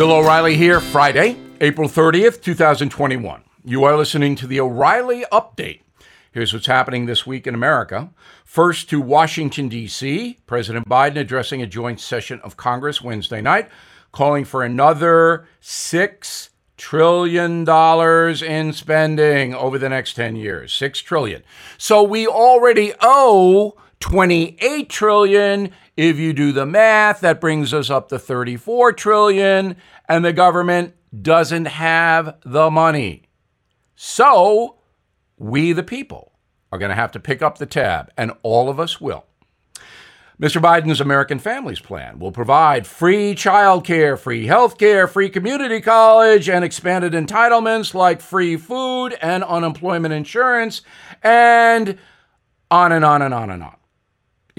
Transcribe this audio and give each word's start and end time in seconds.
Bill 0.00 0.12
O'Reilly 0.12 0.56
here, 0.56 0.80
Friday, 0.80 1.36
April 1.60 1.86
30th, 1.86 2.40
2021. 2.40 3.42
You 3.66 3.84
are 3.84 3.98
listening 3.98 4.34
to 4.36 4.46
the 4.46 4.58
O'Reilly 4.58 5.26
Update. 5.30 5.82
Here's 6.32 6.54
what's 6.54 6.64
happening 6.64 7.04
this 7.04 7.26
week 7.26 7.46
in 7.46 7.54
America. 7.54 8.08
First 8.42 8.88
to 8.88 9.00
Washington, 9.02 9.68
D.C., 9.68 10.38
President 10.46 10.88
Biden 10.88 11.18
addressing 11.18 11.60
a 11.60 11.66
joint 11.66 12.00
session 12.00 12.40
of 12.42 12.56
Congress 12.56 13.02
Wednesday 13.02 13.42
night, 13.42 13.68
calling 14.10 14.46
for 14.46 14.62
another 14.64 15.46
$6 15.60 16.48
trillion 16.78 17.68
in 17.68 18.72
spending 18.72 19.54
over 19.54 19.76
the 19.76 19.90
next 19.90 20.14
10 20.14 20.34
years. 20.34 20.72
6 20.72 20.98
trillion. 21.00 21.42
So 21.76 22.02
we 22.02 22.26
already 22.26 22.94
owe 23.02 23.76
28 24.00 24.88
trillion. 24.88 25.70
If 25.96 26.18
you 26.18 26.32
do 26.32 26.52
the 26.52 26.66
math, 26.66 27.20
that 27.20 27.40
brings 27.40 27.72
us 27.72 27.90
up 27.90 28.08
to 28.08 28.18
34 28.18 28.94
trillion, 28.94 29.76
and 30.08 30.24
the 30.24 30.32
government 30.32 30.94
doesn't 31.22 31.66
have 31.66 32.36
the 32.44 32.70
money. 32.70 33.24
So, 33.94 34.78
we 35.36 35.72
the 35.72 35.82
people 35.82 36.32
are 36.72 36.78
going 36.78 36.90
to 36.90 36.94
have 36.94 37.12
to 37.12 37.20
pick 37.20 37.42
up 37.42 37.58
the 37.58 37.66
tab, 37.66 38.10
and 38.16 38.32
all 38.42 38.68
of 38.68 38.80
us 38.80 39.00
will. 39.00 39.26
Mr. 40.40 40.58
Biden's 40.58 41.02
American 41.02 41.38
Families 41.38 41.80
Plan 41.80 42.18
will 42.18 42.32
provide 42.32 42.86
free 42.86 43.34
child 43.34 43.84
care, 43.84 44.16
free 44.16 44.46
health 44.46 44.78
care, 44.78 45.06
free 45.06 45.28
community 45.28 45.82
college, 45.82 46.48
and 46.48 46.64
expanded 46.64 47.12
entitlements 47.12 47.92
like 47.92 48.22
free 48.22 48.56
food 48.56 49.10
and 49.20 49.44
unemployment 49.44 50.14
insurance, 50.14 50.80
and 51.22 51.98
on 52.70 52.90
and 52.90 53.04
on 53.04 53.20
and 53.20 53.34
on 53.34 53.50
and 53.50 53.62
on 53.62 53.76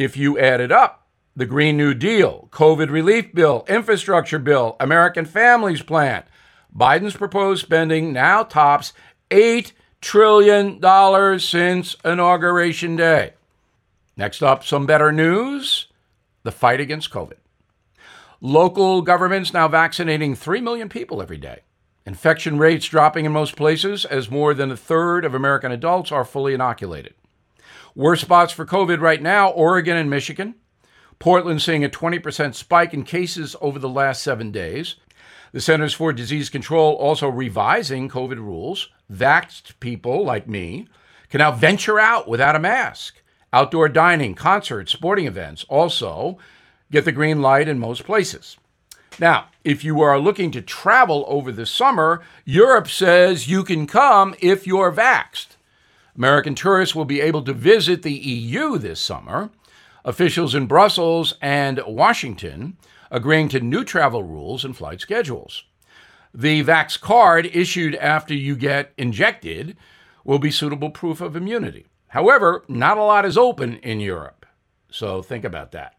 if 0.01 0.17
you 0.17 0.37
add 0.37 0.61
it 0.61 0.71
up. 0.71 1.07
The 1.35 1.45
Green 1.45 1.77
New 1.77 1.93
Deal, 1.93 2.49
COVID 2.51 2.89
relief 2.89 3.33
bill, 3.33 3.63
infrastructure 3.69 4.39
bill, 4.39 4.75
American 4.79 5.25
Families 5.25 5.81
Plan. 5.81 6.23
Biden's 6.75 7.15
proposed 7.15 7.63
spending 7.63 8.11
now 8.11 8.43
tops 8.43 8.93
$8 9.29 9.71
trillion 10.01 11.39
since 11.39 11.95
Inauguration 12.03 12.95
Day. 12.95 13.33
Next 14.17 14.43
up, 14.43 14.65
some 14.65 14.85
better 14.85 15.11
news 15.11 15.87
the 16.43 16.51
fight 16.51 16.81
against 16.81 17.11
COVID. 17.11 17.37
Local 18.41 19.01
governments 19.01 19.53
now 19.53 19.67
vaccinating 19.67 20.35
3 20.35 20.61
million 20.61 20.89
people 20.89 21.21
every 21.21 21.37
day. 21.37 21.61
Infection 22.05 22.57
rates 22.57 22.87
dropping 22.87 23.25
in 23.25 23.31
most 23.31 23.55
places 23.55 24.05
as 24.05 24.31
more 24.31 24.53
than 24.55 24.71
a 24.71 24.77
third 24.77 25.23
of 25.23 25.35
American 25.35 25.71
adults 25.71 26.11
are 26.11 26.25
fully 26.25 26.53
inoculated. 26.53 27.13
Worst 27.93 28.21
spots 28.21 28.53
for 28.53 28.65
COVID 28.65 29.01
right 29.01 29.21
now 29.21 29.49
Oregon 29.49 29.97
and 29.97 30.09
Michigan. 30.09 30.55
Portland 31.19 31.61
seeing 31.61 31.83
a 31.83 31.89
20% 31.89 32.55
spike 32.55 32.93
in 32.93 33.03
cases 33.03 33.55
over 33.61 33.77
the 33.77 33.89
last 33.89 34.23
seven 34.23 34.51
days. 34.51 34.95
The 35.51 35.61
Centers 35.61 35.93
for 35.93 36.13
Disease 36.13 36.49
Control 36.49 36.93
also 36.93 37.27
revising 37.27 38.09
COVID 38.09 38.37
rules. 38.37 38.89
Vaxxed 39.11 39.79
people 39.81 40.23
like 40.23 40.47
me 40.47 40.87
can 41.29 41.39
now 41.39 41.51
venture 41.51 41.99
out 41.99 42.27
without 42.27 42.55
a 42.55 42.59
mask. 42.59 43.21
Outdoor 43.51 43.89
dining, 43.89 44.33
concerts, 44.33 44.93
sporting 44.93 45.27
events 45.27 45.65
also 45.67 46.37
get 46.91 47.03
the 47.03 47.11
green 47.11 47.41
light 47.41 47.67
in 47.67 47.77
most 47.77 48.05
places. 48.05 48.57
Now, 49.19 49.49
if 49.65 49.83
you 49.83 50.01
are 50.01 50.17
looking 50.17 50.51
to 50.51 50.61
travel 50.61 51.25
over 51.27 51.51
the 51.51 51.65
summer, 51.65 52.21
Europe 52.45 52.87
says 52.87 53.49
you 53.49 53.65
can 53.65 53.85
come 53.85 54.33
if 54.39 54.65
you're 54.65 54.93
vaxxed. 54.93 55.57
American 56.17 56.55
tourists 56.55 56.95
will 56.95 57.05
be 57.05 57.21
able 57.21 57.43
to 57.43 57.53
visit 57.53 58.03
the 58.03 58.13
EU 58.13 58.77
this 58.77 58.99
summer. 58.99 59.49
Officials 60.03 60.55
in 60.55 60.65
Brussels 60.65 61.35
and 61.41 61.81
Washington 61.85 62.77
agreeing 63.11 63.49
to 63.49 63.59
new 63.59 63.83
travel 63.83 64.23
rules 64.23 64.65
and 64.65 64.75
flight 64.75 65.01
schedules. 65.01 65.63
The 66.33 66.63
Vax 66.63 66.99
card 66.99 67.45
issued 67.53 67.95
after 67.95 68.33
you 68.33 68.55
get 68.55 68.93
injected 68.97 69.75
will 70.23 70.39
be 70.39 70.51
suitable 70.51 70.89
proof 70.89 71.19
of 71.19 71.35
immunity. 71.35 71.87
However, 72.07 72.63
not 72.67 72.97
a 72.97 73.03
lot 73.03 73.25
is 73.25 73.37
open 73.37 73.75
in 73.77 73.99
Europe, 73.99 74.45
so 74.89 75.21
think 75.21 75.43
about 75.43 75.71
that. 75.71 75.95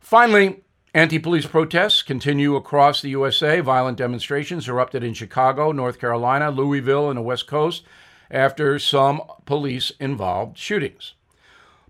Finally, 0.00 0.62
anti 0.94 1.18
police 1.18 1.46
protests 1.46 2.02
continue 2.02 2.56
across 2.56 3.00
the 3.00 3.10
USA. 3.10 3.60
Violent 3.60 3.98
demonstrations 3.98 4.68
erupted 4.68 5.04
in 5.04 5.14
Chicago, 5.14 5.70
North 5.70 5.98
Carolina, 5.98 6.50
Louisville, 6.50 7.08
and 7.08 7.16
the 7.16 7.22
West 7.22 7.46
Coast 7.46 7.84
after 8.30 8.78
some 8.78 9.22
police 9.44 9.92
involved 10.00 10.58
shootings. 10.58 11.14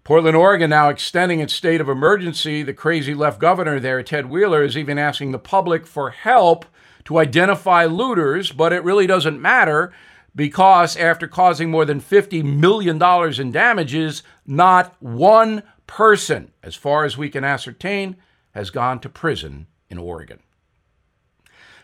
Portland, 0.05 0.37
Oregon, 0.37 0.71
now 0.71 0.89
extending 0.89 1.39
its 1.39 1.53
state 1.53 1.81
of 1.81 1.89
emergency. 1.89 2.63
The 2.63 2.75
crazy 2.75 3.15
left 3.15 3.39
governor 3.39 3.79
there, 3.79 4.03
Ted 4.03 4.27
Wheeler, 4.27 4.65
is 4.65 4.77
even 4.77 4.99
asking 4.99 5.31
the 5.31 5.39
public 5.39 5.87
for 5.87 6.11
help 6.11 6.65
to 7.05 7.19
identify 7.19 7.85
looters, 7.85 8.51
but 8.51 8.73
it 8.73 8.83
really 8.83 9.07
doesn't 9.07 9.41
matter 9.41 9.93
because 10.35 10.97
after 10.97 11.29
causing 11.29 11.71
more 11.71 11.85
than 11.85 12.01
$50 12.01 12.43
million 12.43 13.01
in 13.41 13.53
damages, 13.53 14.23
not 14.47 15.01
one 15.01 15.63
person, 15.87 16.53
as 16.63 16.75
far 16.75 17.05
as 17.05 17.19
we 17.19 17.29
can 17.29 17.45
ascertain, 17.45 18.17
has 18.53 18.71
gone 18.71 18.99
to 19.01 19.09
prison 19.09 19.67
in 19.89 19.99
Oregon. 19.99 20.41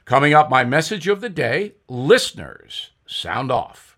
Coming 0.05 0.33
up, 0.33 0.49
my 0.49 0.65
message 0.65 1.07
of 1.09 1.21
the 1.21 1.29
day 1.29 1.75
listeners, 1.89 2.91
sound 3.07 3.53
off. 3.53 3.98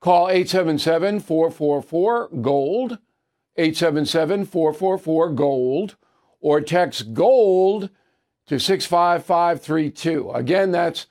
Call 0.00 0.30
877 0.30 1.20
444 1.20 2.28
GOLD, 2.40 2.98
877 3.56 4.46
444 4.46 5.30
GOLD, 5.32 5.96
or 6.40 6.60
text 6.62 7.12
GOLD 7.12 7.90
to 8.46 8.58
65532. 8.58 10.30
Again, 10.30 10.70
that's 10.72 11.06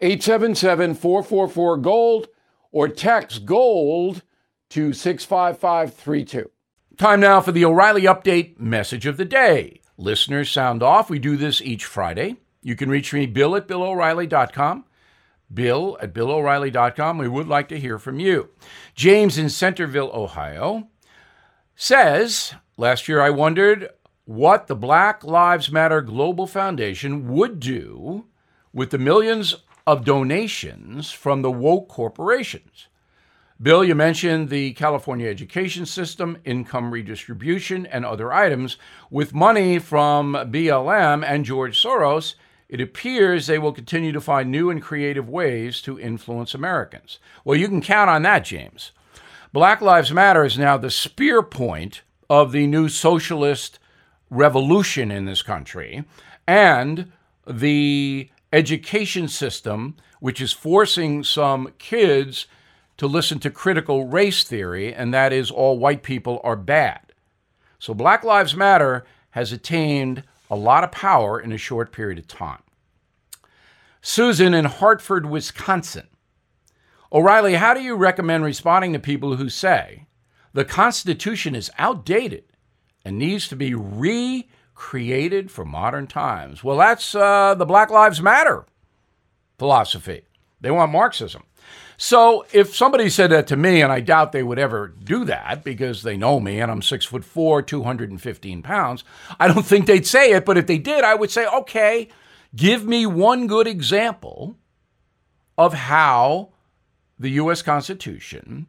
877 0.00 0.94
444 0.94 1.76
GOLD, 1.76 2.28
or 2.72 2.88
text 2.88 3.44
GOLD 3.44 4.22
to 4.70 4.94
65532. 4.94 6.50
Time 6.96 7.20
now 7.20 7.42
for 7.42 7.52
the 7.52 7.64
O'Reilly 7.64 8.02
Update 8.02 8.58
message 8.58 9.04
of 9.04 9.18
the 9.18 9.24
day. 9.26 9.80
Listeners, 9.98 10.50
sound 10.50 10.82
off. 10.82 11.10
We 11.10 11.18
do 11.18 11.36
this 11.36 11.60
each 11.60 11.84
Friday. 11.84 12.36
You 12.62 12.74
can 12.74 12.88
reach 12.88 13.12
me, 13.12 13.26
bill 13.26 13.54
at 13.54 13.68
billo'reilly.com 13.68 14.84
bill 15.52 15.96
at 16.00 16.14
billo'reilly.com. 16.14 17.18
We 17.18 17.28
would 17.28 17.48
like 17.48 17.68
to 17.68 17.80
hear 17.80 17.98
from 17.98 18.20
you. 18.20 18.50
James 18.94 19.38
in 19.38 19.48
Centerville, 19.48 20.10
Ohio 20.12 20.88
says, 21.74 22.54
Last 22.76 23.08
year 23.08 23.20
I 23.20 23.30
wondered 23.30 23.88
what 24.24 24.66
the 24.66 24.76
Black 24.76 25.24
Lives 25.24 25.70
Matter 25.70 26.00
Global 26.00 26.46
Foundation 26.46 27.28
would 27.28 27.60
do 27.60 28.26
with 28.72 28.90
the 28.90 28.98
millions 28.98 29.56
of 29.86 30.04
donations 30.04 31.10
from 31.10 31.42
the 31.42 31.50
woke 31.50 31.88
corporations. 31.88 32.86
Bill, 33.60 33.84
you 33.84 33.94
mentioned 33.94 34.48
the 34.48 34.72
California 34.72 35.28
education 35.28 35.84
system, 35.84 36.38
income 36.44 36.90
redistribution, 36.90 37.84
and 37.84 38.06
other 38.06 38.32
items. 38.32 38.78
With 39.10 39.34
money 39.34 39.78
from 39.78 40.32
BLM 40.32 41.22
and 41.26 41.44
George 41.44 41.82
Soros, 41.82 42.36
it 42.70 42.80
appears 42.80 43.46
they 43.46 43.58
will 43.58 43.72
continue 43.72 44.12
to 44.12 44.20
find 44.20 44.48
new 44.48 44.70
and 44.70 44.80
creative 44.80 45.28
ways 45.28 45.82
to 45.82 45.98
influence 45.98 46.54
Americans. 46.54 47.18
Well, 47.44 47.58
you 47.58 47.66
can 47.66 47.82
count 47.82 48.08
on 48.08 48.22
that, 48.22 48.44
James. 48.44 48.92
Black 49.52 49.80
Lives 49.80 50.12
Matter 50.12 50.44
is 50.44 50.56
now 50.56 50.76
the 50.76 50.90
spear 50.90 51.42
point 51.42 52.02
of 52.30 52.52
the 52.52 52.68
new 52.68 52.88
socialist 52.88 53.80
revolution 54.30 55.10
in 55.10 55.24
this 55.24 55.42
country 55.42 56.04
and 56.46 57.10
the 57.44 58.30
education 58.52 59.26
system 59.26 59.96
which 60.20 60.40
is 60.40 60.52
forcing 60.52 61.24
some 61.24 61.72
kids 61.78 62.46
to 62.98 63.08
listen 63.08 63.40
to 63.40 63.50
critical 63.50 64.06
race 64.06 64.44
theory, 64.44 64.94
and 64.94 65.12
that 65.12 65.32
is 65.32 65.50
all 65.50 65.78
white 65.78 66.04
people 66.04 66.40
are 66.44 66.54
bad. 66.54 67.00
So 67.80 67.94
Black 67.94 68.22
Lives 68.22 68.54
Matter 68.54 69.04
has 69.30 69.50
attained 69.50 70.22
a 70.50 70.56
lot 70.56 70.84
of 70.84 70.92
power 70.92 71.40
in 71.40 71.52
a 71.52 71.58
short 71.58 71.92
period 71.92 72.18
of 72.18 72.26
time. 72.26 72.62
Susan 74.02 74.52
in 74.52 74.64
Hartford, 74.64 75.26
Wisconsin. 75.26 76.08
O'Reilly, 77.12 77.54
how 77.54 77.74
do 77.74 77.80
you 77.80 77.94
recommend 77.94 78.44
responding 78.44 78.92
to 78.92 78.98
people 78.98 79.36
who 79.36 79.48
say 79.48 80.06
the 80.52 80.64
Constitution 80.64 81.54
is 81.54 81.70
outdated 81.78 82.44
and 83.04 83.18
needs 83.18 83.48
to 83.48 83.56
be 83.56 83.74
recreated 83.74 85.50
for 85.50 85.64
modern 85.64 86.06
times? 86.06 86.64
Well, 86.64 86.76
that's 86.76 87.14
uh, 87.14 87.54
the 87.54 87.66
Black 87.66 87.90
Lives 87.90 88.20
Matter 88.20 88.66
philosophy. 89.58 90.22
They 90.60 90.70
want 90.70 90.90
Marxism. 90.90 91.44
So 92.02 92.46
if 92.50 92.74
somebody 92.74 93.10
said 93.10 93.30
that 93.30 93.46
to 93.48 93.58
me, 93.58 93.82
and 93.82 93.92
I 93.92 94.00
doubt 94.00 94.32
they 94.32 94.42
would 94.42 94.58
ever 94.58 94.88
do 94.88 95.26
that 95.26 95.62
because 95.62 96.02
they 96.02 96.16
know 96.16 96.40
me 96.40 96.58
and 96.58 96.70
I'm 96.70 96.80
six 96.80 97.04
foot 97.04 97.26
four, 97.26 97.60
215 97.60 98.62
pounds, 98.62 99.04
I 99.38 99.46
don't 99.48 99.66
think 99.66 99.84
they'd 99.84 100.06
say 100.06 100.32
it. 100.32 100.46
But 100.46 100.56
if 100.56 100.66
they 100.66 100.78
did, 100.78 101.04
I 101.04 101.14
would 101.14 101.30
say, 101.30 101.46
okay, 101.46 102.08
give 102.56 102.86
me 102.86 103.04
one 103.04 103.46
good 103.46 103.66
example 103.66 104.56
of 105.58 105.74
how 105.74 106.54
the 107.18 107.32
U.S. 107.32 107.60
Constitution, 107.60 108.68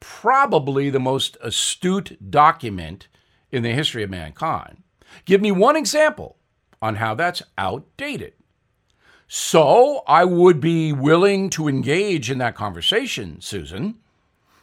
probably 0.00 0.88
the 0.88 0.98
most 0.98 1.36
astute 1.42 2.30
document 2.30 3.08
in 3.52 3.62
the 3.62 3.74
history 3.74 4.04
of 4.04 4.08
mankind, 4.08 4.78
give 5.26 5.42
me 5.42 5.52
one 5.52 5.76
example 5.76 6.38
on 6.80 6.94
how 6.94 7.14
that's 7.14 7.42
outdated. 7.58 8.32
So 9.32 10.02
I 10.08 10.24
would 10.24 10.58
be 10.58 10.92
willing 10.92 11.50
to 11.50 11.68
engage 11.68 12.32
in 12.32 12.38
that 12.38 12.56
conversation, 12.56 13.40
Susan. 13.40 14.00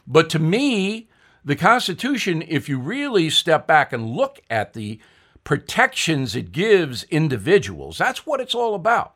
But 0.06 0.28
to 0.28 0.38
me, 0.38 1.08
the 1.42 1.56
Constitution, 1.56 2.44
if 2.46 2.68
you 2.68 2.78
really 2.78 3.30
step 3.30 3.66
back 3.66 3.94
and 3.94 4.10
look 4.10 4.40
at 4.50 4.74
the 4.74 5.00
protections 5.42 6.36
it 6.36 6.52
gives 6.52 7.04
individuals, 7.04 7.96
that's 7.96 8.26
what 8.26 8.42
it's 8.42 8.54
all 8.54 8.74
about. 8.74 9.14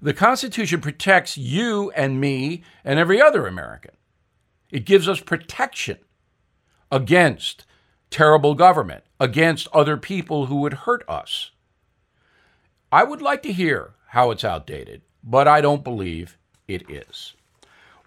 The 0.00 0.14
Constitution 0.14 0.80
protects 0.80 1.36
you 1.36 1.90
and 1.90 2.18
me 2.18 2.62
and 2.82 2.98
every 2.98 3.20
other 3.20 3.46
American. 3.46 3.94
It 4.70 4.86
gives 4.86 5.06
us 5.06 5.20
protection 5.20 5.98
against 6.90 7.66
terrible 8.08 8.54
government, 8.54 9.04
against 9.20 9.68
other 9.74 9.98
people 9.98 10.46
who 10.46 10.56
would 10.62 10.72
hurt 10.88 11.04
us. 11.06 11.50
I 12.92 13.04
would 13.04 13.22
like 13.22 13.42
to 13.44 13.52
hear 13.52 13.94
how 14.08 14.32
it's 14.32 14.42
outdated, 14.42 15.02
but 15.22 15.46
I 15.46 15.60
don't 15.60 15.84
believe 15.84 16.36
it 16.66 16.90
is. 16.90 17.34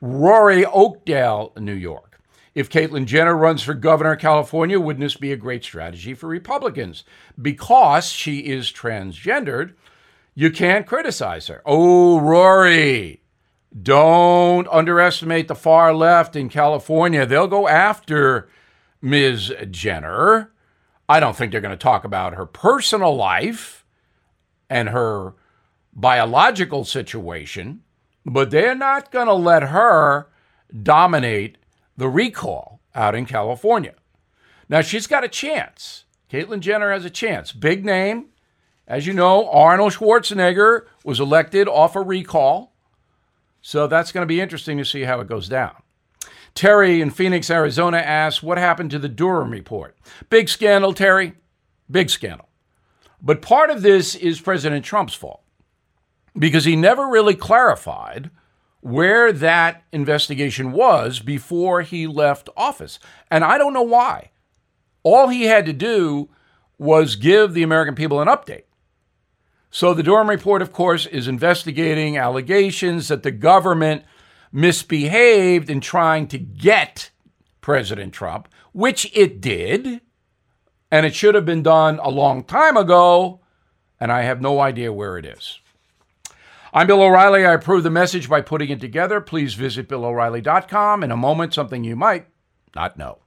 Rory 0.01 0.65
Oakdale, 0.65 1.53
New 1.57 1.74
York. 1.74 2.19
If 2.53 2.69
Caitlyn 2.69 3.06
Jenner 3.06 3.35
runs 3.35 3.63
for 3.63 3.74
governor 3.74 4.12
of 4.12 4.19
California, 4.19 4.80
wouldn't 4.80 5.01
this 5.01 5.15
be 5.15 5.31
a 5.31 5.38
great 5.38 5.63
strategy 5.63 6.13
for 6.13 6.27
Republicans? 6.27 7.06
Because 7.41 8.07
she 8.07 8.39
is 8.39 8.71
transgendered, 8.71 9.74
you 10.35 10.51
can't 10.51 10.85
criticize 10.85 11.47
her. 11.47 11.62
Oh, 11.65 12.19
Rory, 12.19 13.21
don't 13.81 14.68
underestimate 14.68 15.47
the 15.47 15.56
far 15.56 15.94
left 15.94 16.35
in 16.35 16.50
California. 16.50 17.25
They'll 17.25 17.47
go 17.47 17.69
after 17.69 18.50
Ms. 19.01 19.53
Jenner. 19.71 20.51
I 21.07 21.19
don't 21.19 21.35
think 21.35 21.51
they're 21.51 21.62
going 21.62 21.71
to 21.71 21.77
talk 21.77 22.03
about 22.03 22.35
her 22.35 22.45
personal 22.45 23.15
life 23.15 23.82
and 24.74 24.90
her 24.90 25.36
biological 25.94 26.84
situation, 26.84 27.84
but 28.25 28.50
they're 28.50 28.74
not 28.74 29.12
going 29.12 29.28
to 29.28 29.34
let 29.34 29.62
her 29.62 30.30
dominate 30.81 31.60
the 31.96 32.10
recall 32.10 32.80
out 32.96 33.14
in 33.14 33.28
California. 33.28 33.94
Now, 34.68 34.81
she's 34.81 35.06
got 35.06 35.24
a 35.24 35.28
chance. 35.28 36.06
Caitlyn 36.28 36.60
Jenner 36.62 36.92
has 36.92 37.06
a 37.06 37.12
chance. 37.12 37.52
Big 37.52 37.86
name. 37.86 38.30
As 38.88 39.06
you 39.06 39.14
know, 39.14 39.48
Arnold 39.48 39.94
Schwarzenegger 39.94 40.88
was 41.04 41.19
elected 41.19 41.68
off 41.68 41.96
a 41.96 42.02
recall. 42.02 42.74
So 43.62 43.86
that's 43.86 44.12
going 44.12 44.24
to 44.24 44.34
be 44.34 44.42
interesting 44.42 44.80
to 44.80 44.86
see 44.86 45.04
how 45.04 45.19
it 45.19 45.28
goes 45.28 45.48
down. 45.48 45.76
Terry 46.56 47.00
in 47.00 47.12
Phoenix, 47.12 47.52
Arizona 47.52 47.98
asks, 47.98 48.42
What 48.42 48.58
happened 48.58 48.90
to 48.90 49.00
the 49.00 49.08
Durham 49.08 49.52
report? 49.52 49.96
Big 50.31 50.50
scandal, 50.50 50.94
Terry. 50.94 51.36
Big 51.92 52.10
scandal. 52.10 52.50
But 53.24 53.42
part 53.42 53.70
of 53.70 53.81
this 53.81 54.16
is 54.16 54.42
President 54.42 54.84
Trump's 54.84 55.14
fault 55.14 55.42
because 56.38 56.66
he 56.66 56.75
never 56.75 57.08
really 57.08 57.36
clarified 57.36 58.30
where 58.81 59.31
that 59.31 59.84
investigation 59.94 60.74
was 60.74 61.22
before 61.22 61.84
he 61.84 62.06
left 62.06 62.50
office. 62.58 63.00
And 63.31 63.46
I 63.46 63.58
don't 63.58 63.74
know 63.74 63.81
why. 63.81 64.31
All 65.04 65.30
he 65.30 65.44
had 65.44 65.66
to 65.68 65.74
do 65.74 66.30
was 66.78 67.16
give 67.16 67.54
the 67.54 67.64
American 67.64 67.96
people 67.96 68.20
an 68.20 68.28
update. 68.28 68.64
So 69.72 69.94
the 69.94 70.04
Durham 70.04 70.30
report, 70.30 70.62
of 70.62 70.74
course, 70.74 71.06
is 71.06 71.28
investigating 71.28 72.18
allegations 72.18 73.08
that 73.08 73.24
the 73.24 73.31
government 73.31 74.04
misbehaved 74.52 75.69
in 75.69 75.80
trying 75.80 76.28
to 76.28 76.38
get 76.38 77.10
President 77.62 78.14
Trump, 78.14 78.50
which 78.74 79.10
it 79.16 79.40
did. 79.40 80.02
And 80.94 81.07
it 81.07 81.16
should 81.16 81.34
have 81.34 81.44
been 81.44 81.63
done 81.63 82.00
a 82.04 82.10
long 82.12 82.44
time 82.44 82.78
ago. 82.78 83.40
And 84.00 84.12
I 84.12 84.22
have 84.22 84.42
no 84.42 84.60
idea 84.60 84.94
where 84.94 85.18
it 85.18 85.25
is. 85.25 85.60
I'm 86.72 86.86
Bill 86.86 87.01
O'Reilly. 87.01 87.48
I 87.48 87.54
approve 87.54 87.81
the 87.81 87.90
message 87.90 88.30
by 88.30 88.42
putting 88.42 88.69
it 88.69 88.80
together. 88.80 89.19
Please 89.19 89.56
visit 89.56 89.90
BillO'Reilly.com. 89.90 91.04
In 91.04 91.10
a 91.10 91.18
moment, 91.18 91.56
something 91.56 91.84
you 91.84 91.95
might 91.95 92.28
not 92.75 92.95
know. 92.95 93.18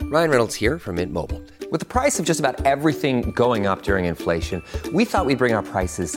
Ryan 0.00 0.30
Reynolds 0.30 0.54
here 0.54 0.78
from 0.78 0.94
Mint 0.94 1.12
Mobile. 1.12 1.42
With 1.72 1.80
the 1.80 1.86
price 1.86 2.20
of 2.20 2.24
just 2.24 2.38
about 2.38 2.64
everything 2.64 3.32
going 3.32 3.66
up 3.66 3.82
during 3.82 4.04
inflation, 4.04 4.62
we 4.92 5.04
thought 5.04 5.26
we'd 5.26 5.38
bring 5.38 5.54
our 5.54 5.64
prices 5.64 6.16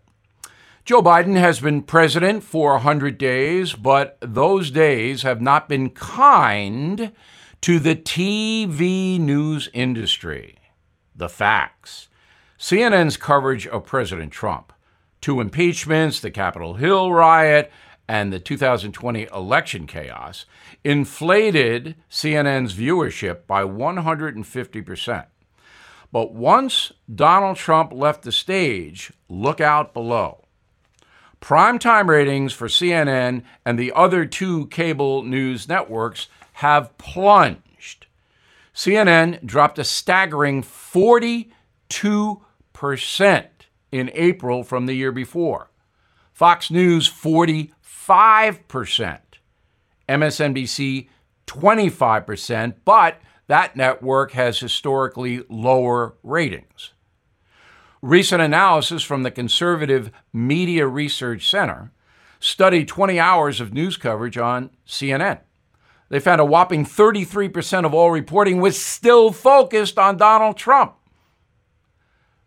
Joe 0.83 1.03
Biden 1.03 1.37
has 1.37 1.59
been 1.59 1.83
president 1.83 2.43
for 2.43 2.71
100 2.73 3.19
days, 3.19 3.73
but 3.73 4.17
those 4.19 4.71
days 4.71 5.21
have 5.21 5.39
not 5.39 5.69
been 5.69 5.91
kind 5.91 7.11
to 7.61 7.77
the 7.77 7.95
TV 7.95 9.19
news 9.19 9.69
industry. 9.73 10.57
The 11.15 11.29
facts. 11.29 12.07
CNN's 12.57 13.15
coverage 13.15 13.67
of 13.67 13.85
President 13.85 14.31
Trump, 14.31 14.73
two 15.21 15.39
impeachments, 15.39 16.19
the 16.19 16.31
Capitol 16.31 16.73
Hill 16.73 17.13
riot, 17.13 17.71
and 18.07 18.33
the 18.33 18.39
2020 18.39 19.27
election 19.31 19.85
chaos 19.85 20.45
inflated 20.83 21.95
CNN's 22.09 22.73
viewership 22.73 23.45
by 23.45 23.63
150%. 23.63 25.25
But 26.11 26.33
once 26.33 26.91
Donald 27.13 27.57
Trump 27.57 27.93
left 27.93 28.23
the 28.23 28.31
stage, 28.31 29.13
look 29.29 29.61
out 29.61 29.93
below. 29.93 30.40
Primetime 31.41 32.07
ratings 32.07 32.53
for 32.53 32.67
CNN 32.67 33.43
and 33.65 33.77
the 33.79 33.91
other 33.93 34.25
two 34.25 34.67
cable 34.67 35.23
news 35.23 35.67
networks 35.67 36.27
have 36.53 36.95
plunged. 36.99 38.05
CNN 38.75 39.43
dropped 39.45 39.79
a 39.79 39.83
staggering 39.83 40.61
42% 40.61 41.49
in 43.91 44.11
April 44.13 44.63
from 44.63 44.85
the 44.85 44.93
year 44.93 45.11
before. 45.11 45.71
Fox 46.31 46.69
News 46.71 47.09
45%, 47.09 47.71
MSNBC 50.07 51.07
25%, 51.47 52.75
but 52.85 53.19
that 53.47 53.75
network 53.75 54.31
has 54.31 54.59
historically 54.59 55.43
lower 55.49 56.13
ratings. 56.23 56.93
Recent 58.01 58.41
analysis 58.41 59.03
from 59.03 59.21
the 59.21 59.29
Conservative 59.29 60.11
Media 60.33 60.87
Research 60.87 61.47
Center 61.47 61.91
studied 62.39 62.87
20 62.87 63.19
hours 63.19 63.61
of 63.61 63.73
news 63.73 63.95
coverage 63.95 64.39
on 64.39 64.71
CNN. 64.87 65.41
They 66.09 66.19
found 66.19 66.41
a 66.41 66.45
whopping 66.45 66.83
33% 66.83 67.85
of 67.85 67.93
all 67.93 68.09
reporting 68.09 68.59
was 68.59 68.83
still 68.83 69.31
focused 69.31 69.99
on 69.99 70.17
Donald 70.17 70.57
Trump. 70.57 70.95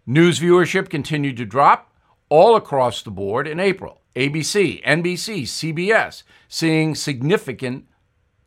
News 0.05 0.41
viewership 0.41 0.91
continued 0.91 1.37
to 1.37 1.47
drop 1.47 1.95
all 2.29 2.57
across 2.57 3.03
the 3.03 3.13
board 3.13 3.47
in 3.47 3.61
April. 3.61 4.01
ABC, 4.17 4.85
NBC, 4.85 5.43
CBS 5.43 6.25
seeing 6.49 6.97
significant 6.97 7.87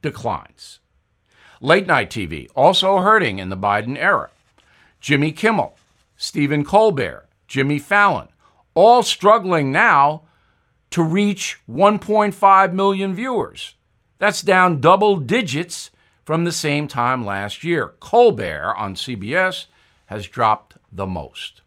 declines. 0.01 0.79
Late 1.61 1.87
night 1.87 2.09
TV 2.09 2.49
also 2.53 2.97
hurting 2.97 3.39
in 3.39 3.47
the 3.47 3.57
Biden 3.57 3.97
era. 3.97 4.29
Jimmy 4.99 5.31
Kimmel, 5.31 5.77
Stephen 6.17 6.65
Colbert, 6.65 7.29
Jimmy 7.47 7.79
Fallon, 7.79 8.27
all 8.73 9.03
struggling 9.03 9.71
now 9.71 10.23
to 10.89 11.03
reach 11.03 11.59
1.5 11.69 12.73
million 12.73 13.13
viewers. 13.13 13.75
That's 14.17 14.41
down 14.41 14.81
double 14.81 15.17
digits 15.17 15.91
from 16.25 16.43
the 16.43 16.51
same 16.51 16.87
time 16.87 17.25
last 17.25 17.63
year. 17.63 17.93
Colbert 17.99 18.73
on 18.75 18.95
CBS 18.95 19.67
has 20.07 20.27
dropped 20.27 20.77
the 20.91 21.05
most. 21.05 21.61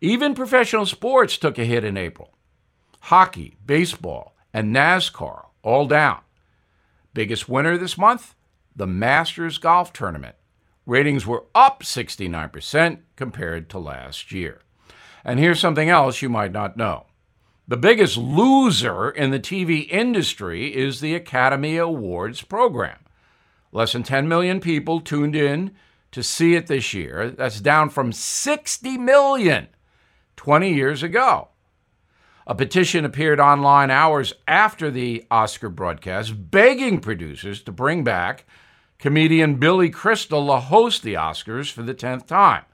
Even 0.00 0.34
professional 0.34 0.86
sports 0.86 1.36
took 1.36 1.58
a 1.58 1.64
hit 1.64 1.84
in 1.84 1.96
April. 1.96 2.32
Hockey, 3.00 3.56
baseball, 3.64 4.34
and 4.52 4.74
NASCAR 4.74 5.46
all 5.62 5.86
down. 5.86 6.20
Biggest 7.14 7.48
winner 7.48 7.76
this 7.76 7.98
month? 7.98 8.34
The 8.74 8.86
Masters 8.86 9.58
Golf 9.58 9.92
Tournament. 9.92 10.36
Ratings 10.86 11.26
were 11.26 11.44
up 11.54 11.82
69% 11.82 13.00
compared 13.16 13.68
to 13.70 13.78
last 13.78 14.30
year. 14.30 14.60
And 15.24 15.40
here's 15.40 15.58
something 15.58 15.90
else 15.90 16.22
you 16.22 16.28
might 16.28 16.52
not 16.52 16.76
know. 16.76 17.06
The 17.66 17.76
biggest 17.76 18.16
loser 18.16 19.10
in 19.10 19.32
the 19.32 19.40
TV 19.40 19.90
industry 19.90 20.72
is 20.74 21.00
the 21.00 21.16
Academy 21.16 21.76
Awards 21.76 22.42
program. 22.42 22.98
Less 23.72 23.92
than 23.92 24.04
10 24.04 24.28
million 24.28 24.60
people 24.60 25.00
tuned 25.00 25.34
in 25.34 25.72
to 26.12 26.22
see 26.22 26.54
it 26.54 26.68
this 26.68 26.94
year. 26.94 27.30
That's 27.30 27.60
down 27.60 27.90
from 27.90 28.12
60 28.12 28.96
million 28.98 29.66
20 30.36 30.72
years 30.72 31.02
ago. 31.02 31.48
A 32.46 32.54
petition 32.54 33.04
appeared 33.04 33.40
online 33.40 33.90
hours 33.90 34.32
after 34.46 34.88
the 34.88 35.26
Oscar 35.32 35.68
broadcast 35.68 36.52
begging 36.52 37.00
producers 37.00 37.60
to 37.64 37.72
bring 37.72 38.04
back 38.04 38.44
comedian 38.98 39.56
Billy 39.56 39.90
Crystal 39.90 40.46
to 40.46 40.56
host 40.56 41.02
the 41.02 41.14
Oscars 41.14 41.70
for 41.70 41.82
the 41.82 41.94
10th 41.94 42.26
time. 42.26 42.64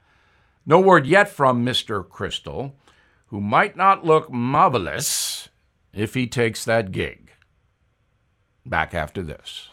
No 0.65 0.81
word 0.81 1.07
yet 1.07 1.29
from 1.29 1.65
Mr. 1.65 2.09
Crystal, 2.09 2.77
who 3.27 3.41
might 3.41 3.77
not 3.77 4.05
look 4.05 4.31
marvelous 4.31 5.49
if 5.93 6.15
he 6.15 6.27
takes 6.27 6.65
that 6.65 6.93
gig. 6.93 7.31
Back 8.65 8.95
after 8.95 9.23
this. 9.23 9.69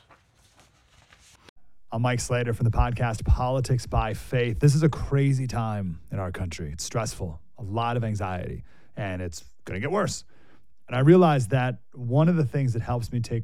I'm 1.92 2.02
Mike 2.04 2.20
Slater 2.20 2.54
from 2.54 2.66
the 2.66 2.72
podcast 2.72 3.26
Politics 3.26 3.88
by 3.88 4.14
Faith. 4.14 4.60
This 4.60 4.76
is 4.76 4.84
a 4.84 4.90
crazy 4.90 5.48
time 5.48 6.00
in 6.12 6.20
our 6.20 6.32
country. 6.32 6.72
It's 6.72 6.84
stressful, 6.84 7.40
a 7.58 7.64
lot 7.64 7.98
of 7.98 8.04
anxiety, 8.04 8.64
and 8.96 9.22
it's 9.22 9.44
going 9.66 9.76
to 9.76 9.82
get 9.82 9.92
worse. 9.92 10.24
And 10.88 10.96
I 10.96 11.00
realized 11.02 11.52
that 11.52 11.80
one 11.94 12.30
of 12.30 12.36
the 12.36 12.46
things 12.46 12.74
that 12.74 12.82
helps 12.82 13.12
me 13.12 13.20
take 13.20 13.44